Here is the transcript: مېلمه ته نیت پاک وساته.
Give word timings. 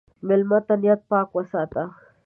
مېلمه 0.27 0.59
ته 0.67 0.73
نیت 0.81 1.01
پاک 1.09 1.27
وساته. 1.33 1.83